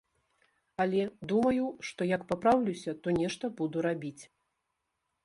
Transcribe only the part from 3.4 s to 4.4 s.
буду рабіць.